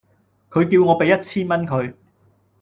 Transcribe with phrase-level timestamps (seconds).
[0.49, 1.93] 佢叫我畀一千蚊佢